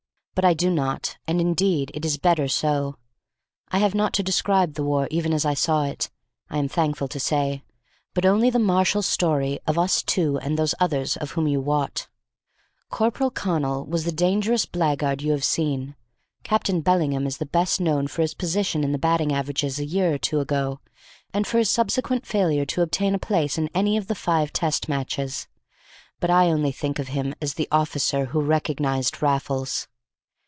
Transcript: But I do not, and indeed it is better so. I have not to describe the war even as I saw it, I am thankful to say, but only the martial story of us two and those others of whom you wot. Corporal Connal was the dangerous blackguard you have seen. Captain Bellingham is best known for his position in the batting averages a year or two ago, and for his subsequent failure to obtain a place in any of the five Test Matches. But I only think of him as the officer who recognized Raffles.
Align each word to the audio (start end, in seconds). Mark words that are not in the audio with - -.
But 0.33 0.45
I 0.47 0.53
do 0.55 0.71
not, 0.71 1.17
and 1.27 1.39
indeed 1.39 1.91
it 1.93 2.03
is 2.03 2.17
better 2.17 2.47
so. 2.47 2.95
I 3.69 3.77
have 3.77 3.93
not 3.93 4.11
to 4.13 4.23
describe 4.23 4.73
the 4.73 4.81
war 4.83 5.07
even 5.11 5.33
as 5.33 5.45
I 5.45 5.53
saw 5.53 5.83
it, 5.83 6.09
I 6.49 6.57
am 6.57 6.67
thankful 6.67 7.07
to 7.09 7.19
say, 7.19 7.63
but 8.15 8.25
only 8.25 8.49
the 8.49 8.57
martial 8.57 9.03
story 9.03 9.59
of 9.67 9.77
us 9.77 10.01
two 10.01 10.39
and 10.39 10.57
those 10.57 10.73
others 10.79 11.15
of 11.15 11.31
whom 11.31 11.47
you 11.47 11.61
wot. 11.61 12.07
Corporal 12.89 13.29
Connal 13.29 13.85
was 13.85 14.03
the 14.03 14.11
dangerous 14.11 14.65
blackguard 14.65 15.21
you 15.21 15.31
have 15.33 15.43
seen. 15.43 15.95
Captain 16.43 16.81
Bellingham 16.81 17.27
is 17.27 17.37
best 17.37 17.79
known 17.79 18.07
for 18.07 18.23
his 18.23 18.33
position 18.33 18.83
in 18.83 18.93
the 18.93 18.97
batting 18.97 19.31
averages 19.31 19.77
a 19.77 19.85
year 19.85 20.15
or 20.15 20.17
two 20.17 20.39
ago, 20.39 20.79
and 21.31 21.45
for 21.45 21.59
his 21.59 21.69
subsequent 21.69 22.25
failure 22.25 22.65
to 22.65 22.81
obtain 22.81 23.13
a 23.13 23.19
place 23.19 23.59
in 23.59 23.69
any 23.75 23.95
of 23.95 24.07
the 24.07 24.15
five 24.15 24.51
Test 24.51 24.89
Matches. 24.89 25.47
But 26.19 26.31
I 26.31 26.47
only 26.47 26.71
think 26.71 26.97
of 26.97 27.09
him 27.09 27.35
as 27.39 27.53
the 27.53 27.67
officer 27.71 28.25
who 28.33 28.41
recognized 28.41 29.21
Raffles. 29.21 29.87